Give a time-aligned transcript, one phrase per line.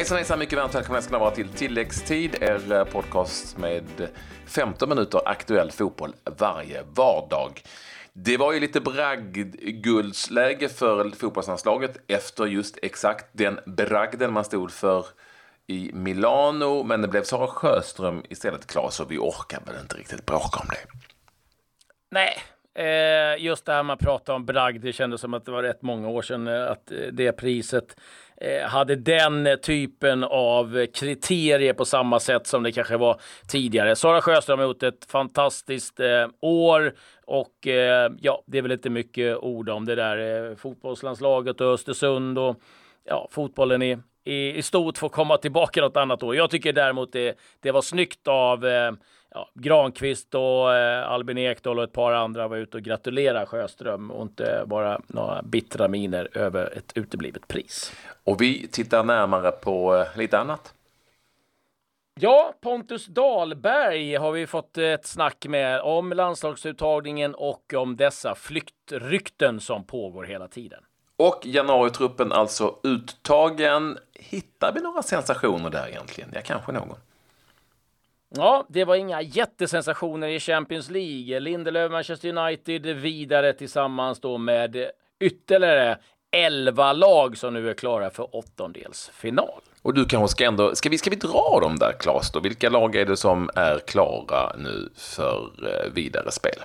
[0.00, 3.84] Hejsan hejsan, mycket varmt välkomna ska ni vara till Tilläggstid, er eh, podcast med
[4.46, 7.62] 15 minuter aktuell fotboll varje vardag.
[8.12, 15.06] Det var ju lite bragdguldsläge för fotbollslandslaget efter just exakt den bragden man stod för
[15.66, 20.26] i Milano, men det blev Sara Sjöström istället, Klas, och vi orkar väl inte riktigt
[20.26, 20.86] bråka om det.
[22.10, 22.36] Nej,
[22.74, 25.82] eh, just det här man pratar om bragd, det kändes som att det var rätt
[25.82, 27.96] många år sedan eh, att det priset
[28.40, 33.96] Eh, hade den typen av kriterier på samma sätt som det kanske var tidigare.
[33.96, 36.94] Sara Sjöström har gjort ett fantastiskt eh, år
[37.26, 42.38] och eh, ja, det är väl inte mycket ord om det där fotbollslandslaget och Östersund
[42.38, 42.60] och
[43.04, 46.36] ja, fotbollen i, i, i stort får komma tillbaka något annat år.
[46.36, 48.64] Jag tycker däremot det, det var snyggt av
[49.30, 54.10] ja, Granqvist och eh, Albin Ekdal och ett par andra var ute och gratulerade Sjöström
[54.10, 57.92] och inte bara några bittra miner över ett uteblivet pris.
[58.24, 60.74] Och vi tittar närmare på eh, lite annat.
[62.22, 69.60] Ja, Pontus Dahlberg har vi fått ett snack med om landslagsuttagningen och om dessa flyktrykten
[69.60, 70.84] som pågår hela tiden.
[71.16, 73.98] Och januaritruppen alltså uttagen.
[74.14, 76.30] Hittar vi några sensationer där egentligen?
[76.34, 76.96] Ja, kanske någon.
[78.36, 81.40] Ja, det var inga jättesensationer i Champions League.
[81.40, 85.98] Lindelöf, Manchester United vidare tillsammans då med ytterligare
[86.30, 89.60] 11 lag som nu är klara för åttondelsfinal.
[89.82, 92.40] Och du kanske ska ändå, ska vi, ska vi dra dem där Claes då?
[92.40, 96.60] Vilka lag är det som är klara nu för eh, vidare spel?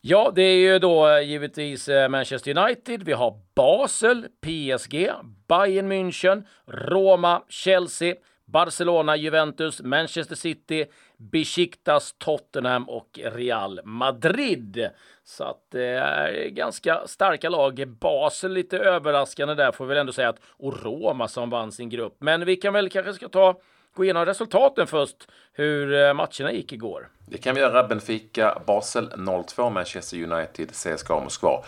[0.00, 3.02] Ja, det är ju då eh, givetvis eh, Manchester United.
[3.02, 5.10] Vi har Basel, PSG,
[5.48, 8.14] Bayern München, Roma, Chelsea,
[8.54, 14.88] Barcelona, Juventus, Manchester City, Besiktas, Tottenham och Real Madrid.
[15.24, 17.88] Så att det är ganska starka lag.
[18.00, 21.88] Basel lite överraskande där får vi väl ändå säga att och Roma som vann sin
[21.88, 22.16] grupp.
[22.18, 23.60] Men vi kan väl kanske ska ta
[23.94, 27.08] gå igenom resultaten först, hur eh, matcherna gick igår.
[27.26, 27.88] Det kan vi göra.
[27.88, 31.64] Benfica, Basel 0-2, Manchester United, CSKA Moskva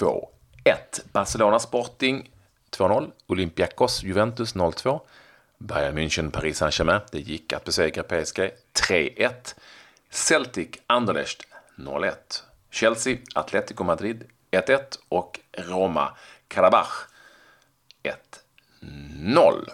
[0.00, 0.18] 2-1.
[1.12, 2.30] Barcelona Sporting
[2.78, 5.00] 2-0, Olympiakos, Juventus 0-2.
[5.58, 7.00] Bayern München, Paris Saint-Germain.
[7.12, 8.50] Det gick att besegra PSG
[8.88, 9.30] 3-1.
[10.10, 11.46] Celtic, Anderlecht
[11.76, 12.12] 0-1.
[12.70, 16.16] Chelsea, Atletico Madrid 1-1 och Roma,
[16.48, 17.08] Karabach
[18.82, 19.68] 1-0.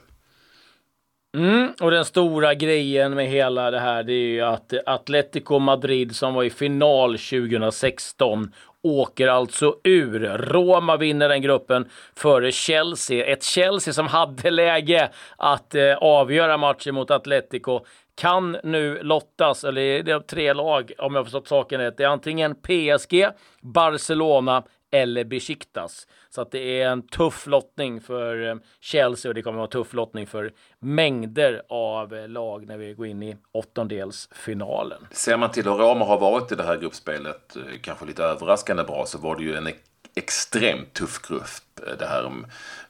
[1.37, 6.17] Mm, och den stora grejen med hela det här det är ju att Atletico Madrid
[6.17, 8.53] som var i final 2016
[8.85, 10.21] åker alltså ur.
[10.39, 13.27] Roma vinner den gruppen före Chelsea.
[13.27, 17.81] Ett Chelsea som hade läge att eh, avgöra matchen mot Atletico
[18.17, 21.97] kan nu lottas, eller det är tre lag om jag förstått saken rätt.
[21.97, 23.27] Det är antingen PSG,
[23.61, 24.63] Barcelona
[24.95, 26.07] eller Besiktas.
[26.31, 29.81] Så att det är en tuff lottning för eh, Chelsea och det kommer att vara
[29.81, 35.07] en tuff lottning för mängder av eh, lag när vi går in i åttondelsfinalen.
[35.11, 38.83] Ser man till hur Roma har varit i det här gruppspelet, eh, kanske lite överraskande
[38.83, 39.69] bra, så var det ju en
[40.15, 42.33] extremt tuff grupp det här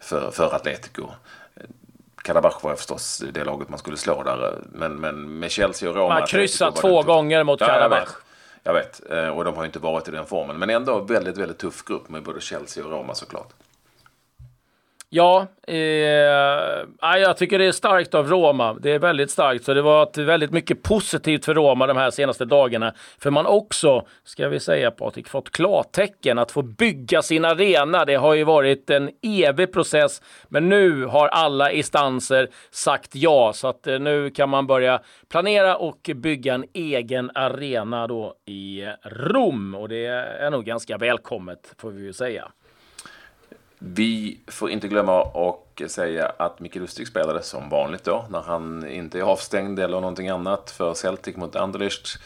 [0.00, 1.06] för, för Atletico.
[2.22, 6.08] Karabach var förstås det laget man skulle slå där, men, men med Chelsea och Roma...
[6.08, 8.23] Man har kryssat två gånger mot Karabach.
[8.66, 10.58] Jag vet, eh, och de har ju inte varit i den formen.
[10.58, 13.52] Men ändå väldigt, väldigt tuff grupp med både Chelsea och Roma såklart.
[15.16, 15.76] Ja, eh,
[17.00, 18.74] jag tycker det är starkt av Roma.
[18.74, 19.64] Det är väldigt starkt.
[19.64, 22.94] Så det var väldigt mycket positivt för Roma de här senaste dagarna.
[23.18, 28.04] För man också, ska vi säga Patrik, fått klartecken att få bygga sin arena.
[28.04, 33.52] Det har ju varit en evig process, men nu har alla instanser sagt ja.
[33.54, 38.86] Så att eh, nu kan man börja planera och bygga en egen arena då i
[39.02, 39.74] Rom.
[39.74, 42.52] Och det är nog ganska välkommet, får vi ju säga.
[43.86, 48.88] Vi får inte glömma och säga att Micke Lustig spelade som vanligt då, när han
[48.88, 52.18] inte är avstängd eller någonting annat för Celtic mot Anderlecht.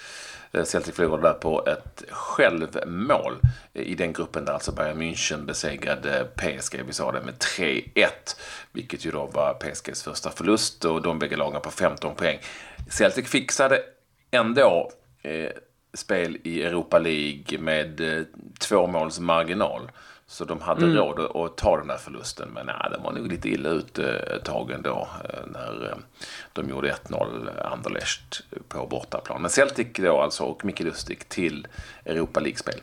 [0.52, 3.38] Eh, Celtic förlorade där på ett självmål
[3.74, 8.08] eh, i den gruppen där alltså Bayern München besegrade PSG, vi sa det, med 3-1.
[8.72, 12.38] Vilket ju då var PSGs första förlust och de bägge lagen på 15 poäng.
[12.90, 13.82] Celtic fixade
[14.30, 14.90] ändå
[15.22, 15.50] eh,
[15.94, 18.24] spel i Europa League med eh,
[18.60, 19.90] två måls marginal.
[20.30, 20.96] Så de hade mm.
[20.96, 22.48] råd att ta den där förlusten.
[22.54, 25.08] Men nej, den var nog lite illa ute ett tag ändå.
[25.24, 25.96] Eh, när eh,
[26.52, 29.42] de gjorde 1-0 Anderlecht på bortaplan.
[29.42, 31.66] Men Celtic då alltså och Micke Lustig till
[32.04, 32.80] Europa League-spel.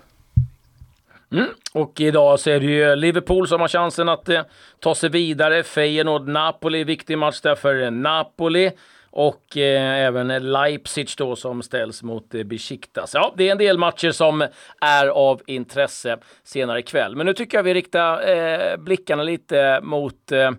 [1.32, 1.48] Mm.
[1.74, 4.42] Och idag så är det ju Liverpool som har chansen att eh,
[4.80, 5.62] ta sig vidare.
[5.64, 8.72] Feyenoord-Napoli, viktig match där för Napoli
[9.16, 13.14] och eh, även Leipzig då som ställs mot eh, Besiktas.
[13.14, 14.48] Ja, det är en del matcher som
[14.82, 17.16] är av intresse senare ikväll.
[17.16, 20.52] Men nu tycker jag vi riktar eh, blickarna lite mot eh,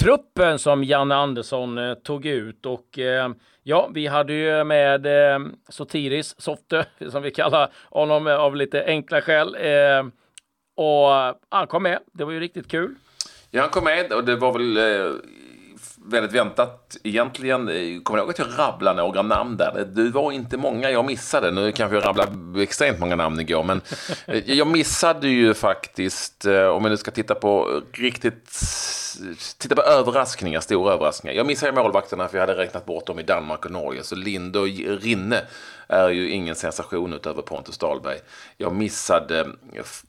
[0.00, 2.66] truppen som Janne Andersson eh, tog ut.
[2.66, 3.30] Och eh,
[3.62, 8.84] ja, vi hade ju med eh, Sotiris Softe, som vi kallar honom eh, av lite
[8.84, 9.56] enkla skäl.
[9.60, 10.06] Eh,
[10.76, 11.98] och eh, han kom med.
[12.12, 12.94] Det var ju riktigt kul.
[13.50, 15.12] Ja, han kom med och det var väl eh,
[16.10, 17.66] väldigt väntat egentligen.
[18.02, 19.88] Kommer du ihåg att jag rabblade några namn där?
[19.92, 21.50] Du var inte många jag missade.
[21.50, 23.80] Nu kanske jag rabblade extremt många namn igår, men
[24.26, 28.60] eh, jag missade ju faktiskt, eh, om vi nu ska titta på riktigt,
[29.58, 31.36] titta på överraskningar, stora överraskningar.
[31.36, 34.58] Jag missade målvakterna för jag hade räknat bort dem i Danmark och Norge, så Linde
[34.58, 34.66] och
[35.02, 35.40] Rinne
[35.88, 38.18] är ju ingen sensation utöver Pontus Dahlberg.
[38.56, 39.48] Jag missade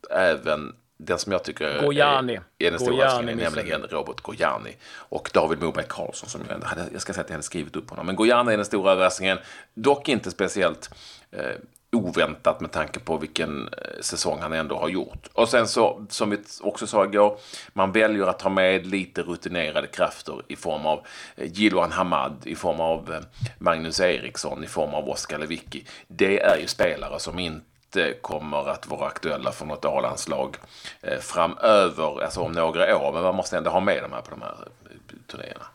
[0.10, 2.34] även den som jag tycker Gojani.
[2.34, 4.76] är, är den stora överraskningen, nämligen Robert Gojani.
[4.94, 7.90] Och David Moberg Karlsson som jag, hade, jag ska säga att jag hade skrivit upp
[7.90, 8.06] honom.
[8.06, 9.38] Men Gojani är den stora överraskningen,
[9.74, 10.90] dock inte speciellt
[11.32, 11.56] eh,
[11.92, 15.28] oväntat med tanke på vilken eh, säsong han ändå har gjort.
[15.34, 17.40] Och sen så, som vi också sa igår,
[17.74, 21.06] man väljer att ta med lite rutinerade krafter i form av
[21.36, 23.20] eh, Jiloan Hamad, i form av eh,
[23.58, 25.86] Magnus Eriksson, i form av Oskar Lewicki.
[26.08, 30.58] Det är ju spelare som inte inte kommer att vara aktuella för något A-landslag
[31.02, 33.14] eh, framöver, alltså om några år.
[33.14, 34.56] Men man måste ändå ha med dem här på de här
[34.90, 35.66] eh, turnéerna.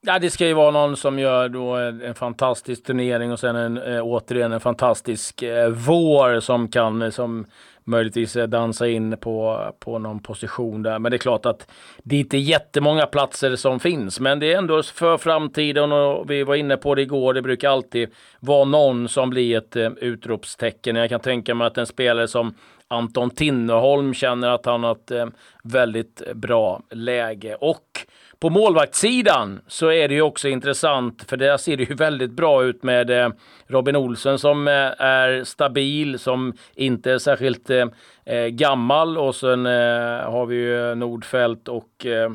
[0.00, 3.78] Ja, det ska ju vara någon som gör då en fantastisk turnering och sen en,
[3.78, 7.46] eh, återigen en fantastisk vår som kan som
[7.88, 10.98] möjligtvis eh, dansa in på, på någon position där.
[10.98, 11.70] Men det är klart att
[12.02, 16.42] det är inte jättemånga platser som finns, men det är ändå för framtiden och vi
[16.42, 17.34] var inne på det igår.
[17.34, 18.08] Det brukar alltid
[18.40, 20.96] vara någon som blir ett eh, utropstecken.
[20.96, 22.54] Jag kan tänka mig att en spelare som
[22.88, 25.26] Anton Tinnerholm känner att han har ett eh,
[25.64, 28.06] väldigt bra läge och
[28.40, 32.64] på målvaktssidan så är det ju också intressant, för där ser det ju väldigt bra
[32.64, 33.30] ut med eh,
[33.66, 40.46] Robin Olsen som eh, är stabil, som inte är särskilt eh, gammal och sen har
[40.46, 42.30] vi ju Nordfält och eh,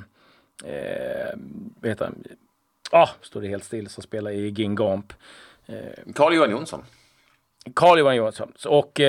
[1.82, 2.24] vad heter han?
[2.92, 5.14] Ah, står det helt still som spelar i Gingamp.
[6.16, 6.84] Carl-Johan Jonsson.
[7.74, 8.52] Carl-Johan Jonsson.
[8.66, 9.00] Och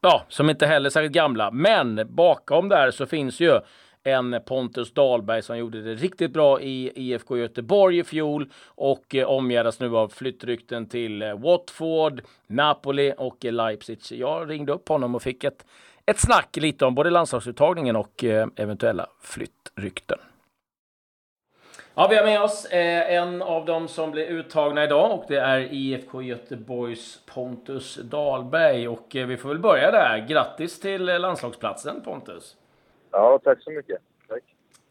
[0.00, 1.50] ja, som inte heller är särskilt gamla.
[1.50, 3.60] Men bakom där så finns ju
[4.04, 9.28] en Pontus Dahlberg som gjorde det riktigt bra i IFK Göteborg i fjol och eh,
[9.28, 13.98] omgärdas nu av flyttrykten till eh, Watford, Napoli och eh, Leipzig.
[14.10, 15.66] Jag ringde upp honom och fick ett,
[16.06, 20.18] ett snack lite om både landslagsuttagningen och eh, eventuella flyttrykten.
[22.00, 25.40] Ja, vi har med oss eh, en av dem som blir uttagna idag och det
[25.40, 28.88] är IFK Göteborgs Pontus Dahlberg.
[28.88, 30.26] Och eh, vi får väl börja där.
[30.28, 32.56] Grattis till eh, landslagsplatsen Pontus!
[33.10, 33.98] Ja, tack så mycket.
[34.28, 34.42] Tack.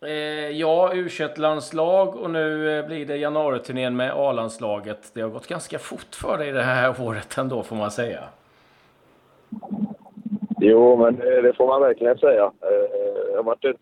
[0.02, 5.12] Eh, ja, u landslag och nu eh, blir det januariturnén med A-landslaget.
[5.14, 8.24] Det har gått ganska fort för dig det här året ändå, får man säga.
[10.60, 12.44] Jo, men det får man verkligen säga.
[12.44, 13.82] Eh, det har varit ett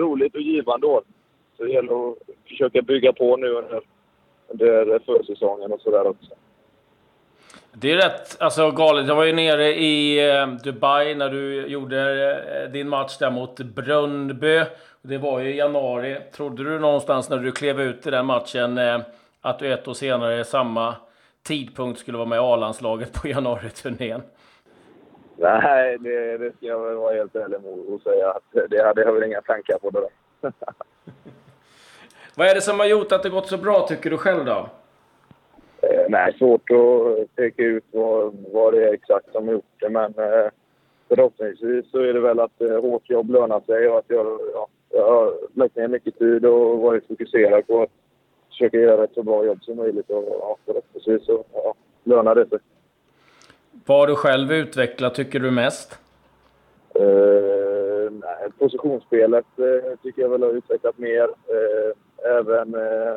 [0.00, 1.02] roligt och givande år.
[1.56, 2.18] Så det gäller att
[2.48, 3.80] försöka bygga på nu under,
[4.48, 6.34] under försäsongen och sådär också.
[7.74, 9.06] Det är rätt alltså, galet.
[9.06, 12.00] Jag var ju nere i eh, Dubai när du gjorde
[12.64, 14.62] eh, din match där mot Brunnby.
[15.02, 16.20] Det var ju i januari.
[16.32, 19.00] Trodde du någonstans när du klev ut i den matchen eh,
[19.40, 20.94] att du ett år senare, samma
[21.42, 24.22] tidpunkt, skulle vara med i A-landslaget på januariturnén?
[25.36, 27.58] Nej, det, det ska jag väl vara helt ärlig
[27.94, 29.90] och säga att det hade jag väl inga tankar på.
[29.90, 30.08] Det
[32.34, 34.68] Vad är det som har gjort att det gått så bra, tycker du själv då?
[36.02, 39.88] Eh, nej, svårt att peka ut vad, vad det är exakt som har gjort det,
[39.88, 40.50] men eh,
[41.08, 44.68] förhoppningsvis så är det väl att eh, hårt jobb lönar sig och att jag, ja,
[44.90, 47.90] jag har lagt ner mycket tid och varit fokuserad på att
[48.48, 52.48] försöka göra ett så bra jobb som möjligt och ja, förhoppningsvis så ja, lönar det
[52.48, 52.58] sig.
[53.86, 55.98] Vad har du själv utvecklat, tycker du, mest?
[56.94, 61.22] Eh, nej, positionsspelet eh, tycker jag väl har utvecklat mer.
[61.22, 63.14] Eh, även eh,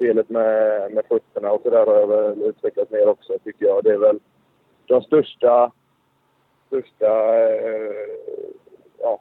[0.00, 3.84] spelet med, med fötterna och sådär har jag väl utvecklat mer också, tycker jag.
[3.84, 4.18] Det är väl
[4.86, 5.72] de största,
[6.66, 7.92] största eh,
[8.98, 9.20] ja,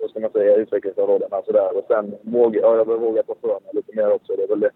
[0.00, 1.76] vad ska man säga, utvecklingsområdena sådär.
[1.76, 4.36] Och sen våga, har jag väl vågat ta för mig lite mer också.
[4.36, 4.70] Det är väl det.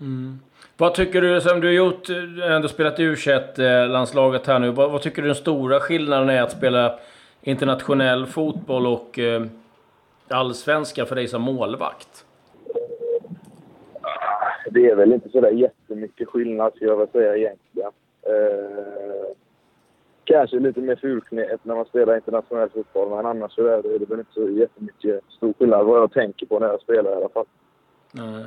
[0.00, 0.38] Mm.
[0.76, 2.08] Vad tycker du, som du har gjort,
[2.50, 3.16] ändå spelat i u
[3.58, 4.70] eh, landslaget här nu.
[4.70, 6.98] Vad, vad, tycker du den stora skillnaden är att spela
[7.42, 9.42] internationell fotboll och eh,
[10.28, 12.24] allsvenska för dig som målvakt?
[14.74, 17.90] Det är väl inte så där jättemycket skillnad, skulle jag väl säga egentligen.
[18.22, 19.26] Eh,
[20.24, 24.18] kanske lite mer fulknät när man spelar internationell fotboll, men annars så är det, väl
[24.18, 27.46] inte så jättemycket stor skillnad vad jag tänker på när jag spelar i alla fall.
[28.18, 28.44] Mm.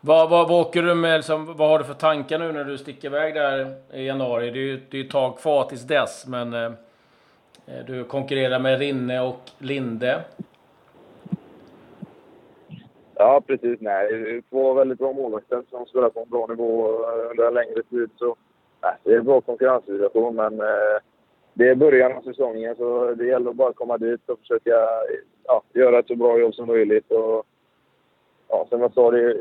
[0.00, 2.78] Vad, vad, vad åker du med, liksom, vad har du för tankar nu när du
[2.78, 4.50] sticker iväg där i januari?
[4.50, 6.72] Det är ju det är ett tag kvar tills dess, men eh,
[7.66, 10.20] eh, du konkurrerar med Rinne och Linde.
[13.24, 13.80] Ja, precis.
[13.80, 16.88] Nej, två väldigt bra målvakter som spelar på en bra nivå
[17.30, 18.10] under en längre tid.
[18.16, 18.36] Så,
[18.82, 20.96] nej, det är en bra konkurrenssituation, men eh,
[21.54, 24.70] det är början av säsongen så det gäller att komma dit och försöka
[25.44, 27.10] ja, göra ett så bra jobb som möjligt.
[27.10, 27.46] Och,
[28.48, 29.34] ja, som jag sa, det,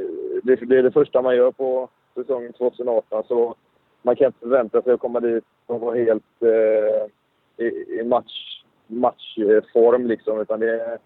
[0.44, 3.24] det, det är det första man gör på säsongen 2018.
[3.28, 3.56] Så
[4.02, 8.64] man kan inte förvänta sig att komma dit och vara helt eh, i, i match,
[8.88, 10.08] matchform.
[10.08, 10.98] Liksom, utan det,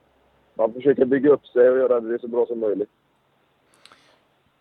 [0.58, 2.90] man försöker bygga upp sig och göra det så bra som möjligt.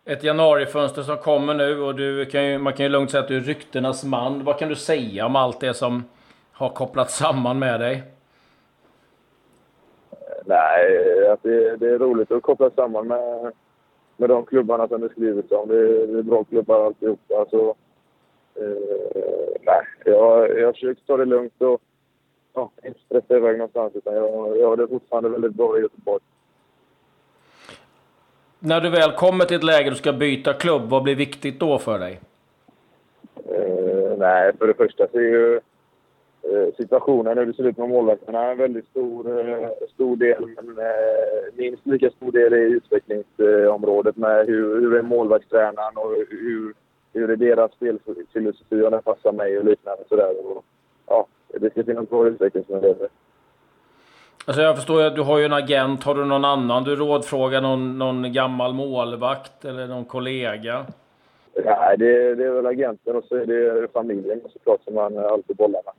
[0.05, 3.27] Ett januarifönster som kommer nu och du kan ju, man kan ju lugnt säga att
[3.27, 4.43] du är ryktenas man.
[4.43, 6.03] Vad kan du säga om allt det som
[6.51, 8.03] har kopplats samman med dig?
[10.45, 13.51] Nej, att det, det är roligt att koppla samman med,
[14.17, 15.67] med de klubbarna som det skrivits om.
[15.67, 17.45] Det, det är bra klubbar alltihopa.
[17.49, 17.75] Så,
[18.55, 21.81] eh, nej, jag, jag försöker ta det lugnt och
[22.57, 23.95] ja, inte stressa iväg någonstans.
[23.95, 26.23] Utan jag, jag har det fortfarande väldigt bra i Göteborg.
[28.59, 31.79] När du väl kommer till ett läge du ska byta klubb, vad blir viktigt då
[31.79, 32.19] för dig?
[33.35, 35.59] Eh, nej, för det första så är ju
[36.51, 40.45] Eh, situationen, hur det ser ut med målvakterna, en väldigt stor, eh, stor del.
[40.45, 46.73] Men eh, minst lika stor del är utvecklingsområdet med hur, hur är målvaktstränaren och hur,
[47.13, 50.03] hur är deras spelfilosofi och den passar mig och liknande.
[50.09, 50.45] Sådär.
[50.45, 50.65] Och,
[51.07, 53.09] ja, det ska finnas bra utvecklingsmöjligheter.
[54.45, 56.03] Alltså jag förstår att du har ju en agent.
[56.03, 57.61] Har du någon annan du rådfrågar?
[57.61, 60.85] Någon, någon gammal målvakt eller någon kollega?
[61.65, 65.55] Nej, det, det är väl agenten och så är det familjen såklart som man alltid
[65.55, 65.93] bollar med.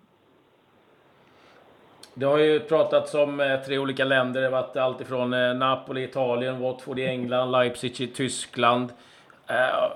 [2.15, 4.41] Det har ju pratats om eh, tre olika länder.
[4.41, 8.93] Det har varit allt ifrån eh, Napoli, Italien, Watford i England, Leipzig i Tyskland.
[9.47, 9.93] Eh,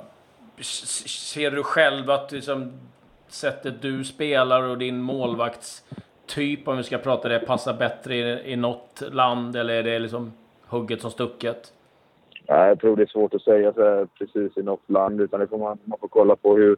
[0.60, 2.72] ser du själv att liksom,
[3.32, 8.56] sättet du spelar och din målvaktstyp, om vi ska prata det, passar bättre i, i
[8.56, 9.56] något land?
[9.56, 10.32] Eller är det liksom
[10.66, 11.72] hugget som stucket?
[12.48, 15.20] Nej, jag tror det är svårt att säga så precis i något land.
[15.20, 16.76] Utan det får man, man får kolla på hur,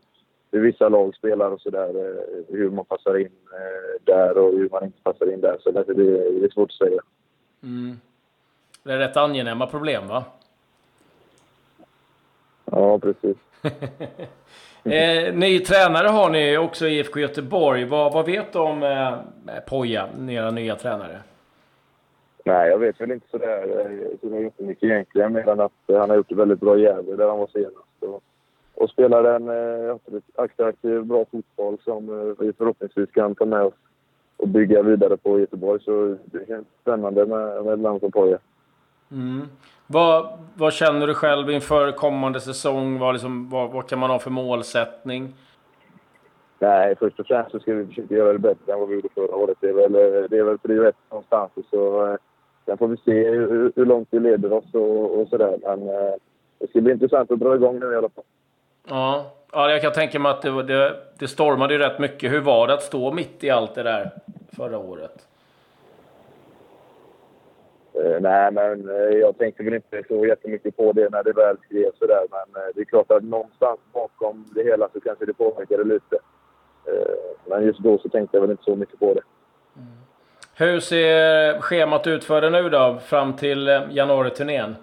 [0.52, 1.88] hur vissa lag spelar och sådär.
[1.88, 5.56] Eh, hur man passar in eh, där och hur man inte passar in där.
[5.60, 7.00] Så det, det är svårt att säga.
[7.62, 7.96] Mm.
[8.82, 10.24] Det är rätt angenäma problem, va?
[12.64, 13.36] Ja, precis.
[14.84, 17.84] eh, ny tränare har ni också i IFK Göteborg.
[17.84, 21.18] Vad, vad vet du om eh, Poja, era nya tränare?
[22.44, 23.66] Nej, jag vet väl inte sådär
[24.20, 27.28] så mycket egentligen, mer än att han har gjort det väldigt bra i Gävle där
[27.28, 27.76] han var senast.
[28.00, 28.22] Och
[28.74, 29.96] och spelar en eh,
[30.34, 33.74] attraktiv, bra fotboll som eh, vi förhoppningsvis kan ta med oss
[34.36, 35.82] och bygga vidare på Göteborg.
[35.84, 38.38] Så det känns spännande med, med ett land som Poja.
[39.10, 39.40] Mm.
[39.86, 42.98] Vad, vad, känner du själv inför kommande säsong?
[42.98, 45.34] Vad, liksom, vad, vad, kan man ha för målsättning?
[46.58, 49.08] Nej, först och främst så ska vi försöka göra det bättre än vad vi gjorde
[49.14, 49.56] förra året.
[49.60, 49.92] Det är väl,
[50.30, 51.50] det är väl prio ett någonstans.
[51.70, 52.16] Så, eh,
[52.66, 55.58] sen får vi se hur, hur långt det leder oss och, och sådär.
[55.62, 56.14] Men eh,
[56.58, 58.24] det ska bli intressant att dra igång nu i alla fall.
[58.88, 62.32] Ja, ja jag kan tänka mig att det, det, det stormade ju rätt mycket.
[62.32, 64.10] Hur var det att stå mitt i allt det där
[64.56, 65.28] förra året?
[67.98, 71.56] Uh, nej, men uh, jag tänkte väl inte så jättemycket på det när det väl
[71.64, 72.22] skrevs sådär.
[72.30, 76.18] Men uh, det är klart att någonstans bakom det hela så kanske det påverkade lite.
[77.48, 79.22] men just då så tänkte jag väl inte så mycket på det.
[79.76, 79.88] Mm.
[80.54, 84.76] Hur ser schemat ut för dig nu då, fram till januari-turnén?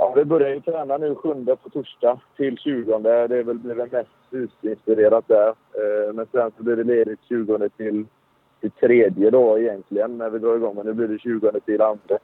[0.00, 2.98] Ja, vi börjar ju träna nu sjunde på torsdag till 20.
[2.98, 5.48] Det är väl blir väl mest husinspirerat där.
[5.48, 8.06] Eh, men sen så blir det ledigt 20 till,
[8.60, 10.76] till tredje då egentligen när vi drar igång.
[10.76, 12.18] Men nu blir det 20 till andra.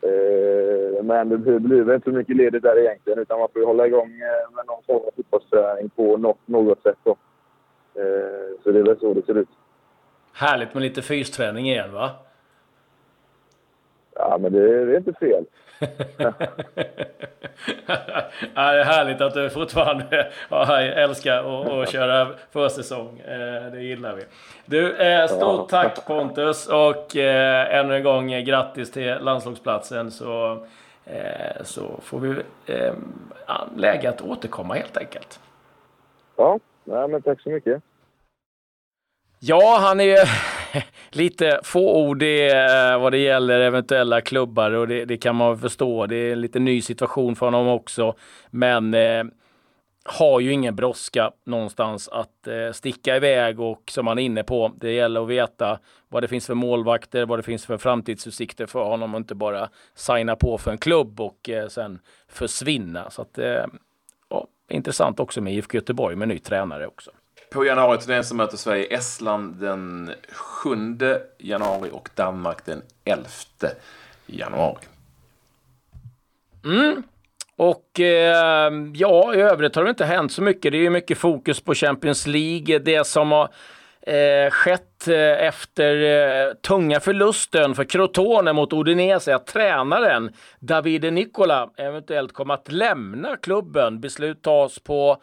[0.00, 3.66] Eh, men det blir, väl inte så mycket ledigt där egentligen utan man får ju
[3.66, 7.10] hålla igång eh, med någon form av fotbollsträning på något, något sätt då.
[7.94, 9.48] Eh, så det är väl så det ser ut.
[10.32, 12.10] Härligt med lite fysträning igen va?
[14.34, 15.44] Ja, men det, det är inte fel.
[18.54, 20.32] ja, det är härligt att du fortfarande
[20.94, 23.18] älskar att köra försäsong.
[23.18, 24.22] Eh, det gillar vi.
[24.66, 30.10] Du, eh, stort tack Pontus och eh, ännu en gång grattis till landslagsplatsen.
[30.10, 30.66] Så,
[31.62, 32.34] så får vi
[33.76, 35.40] läge att återkomma helt enkelt.
[36.36, 37.82] Ja, men tack så mycket.
[39.38, 40.18] Ja, han är
[41.10, 46.06] lite fåordig eh, vad det gäller eventuella klubbar och det, det, kan man förstå.
[46.06, 48.14] Det är en lite ny situation för honom också.
[48.50, 49.24] Men eh,
[50.04, 54.72] har ju ingen brådska någonstans att eh, sticka iväg och som han är inne på,
[54.80, 55.78] det gäller att veta
[56.08, 59.68] vad det finns för målvakter, vad det finns för framtidsutsikter för honom och inte bara
[59.94, 63.10] signa på för en klubb och eh, sen försvinna.
[63.10, 63.64] Så att, eh,
[64.28, 67.10] ja, intressant också med IFK Göteborg med ny tränare också.
[67.54, 70.98] På januari-turnén så möter Sverige Estland den 7
[71.38, 73.28] januari och Danmark den 11
[74.26, 74.84] januari.
[76.64, 77.02] Mm.
[77.56, 80.72] Och eh, ja, i övrigt har det inte hänt så mycket.
[80.72, 82.78] Det är ju mycket fokus på Champions League.
[82.78, 83.48] Det som har
[84.02, 91.70] eh, skett eh, efter eh, tunga förlusten för Crotone mot Udinese att tränaren Davide Nicola
[91.76, 94.00] eventuellt kommer att lämna klubben.
[94.00, 95.22] Beslut tas på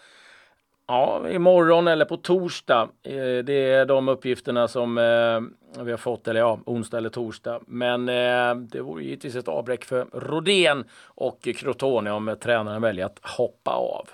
[0.88, 2.90] Ja, imorgon eller på torsdag.
[3.04, 7.60] Eh, det är de uppgifterna som eh, vi har fått, eller ja, onsdag eller torsdag.
[7.68, 13.20] Men eh, det vore givetvis ett avbräck för Rodén och Crotone om tränaren väljer att
[13.22, 14.10] hoppa av.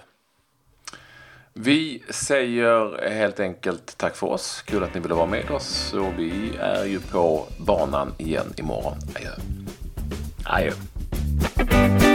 [1.53, 4.62] Vi säger helt enkelt tack för oss.
[4.62, 5.93] Kul att ni ville vara med oss.
[5.93, 8.97] Och vi är ju på banan igen imorgon.
[9.15, 9.31] Adjö.
[10.45, 12.06] Adjö.